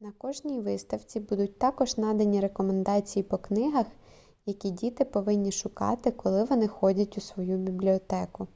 [0.00, 3.86] на кожній виставці будуть також надані рекомендації по книгах
[4.46, 8.48] які діти повинні шукати коли вони ходять у свою бібліотеку